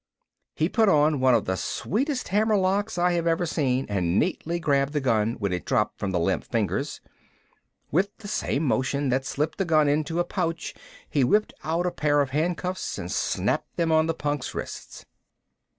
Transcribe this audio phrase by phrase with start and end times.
[0.55, 4.59] He put on one of the sweetest hammer locks I have ever seen and neatly
[4.59, 7.01] grabbed the gun when it dropped from the limp fingers.
[7.91, 10.73] With the same motion that slipped the gun into a pouch
[11.07, 15.05] he whipped out a pair of handcuffs and snapped them on the punk's wrists.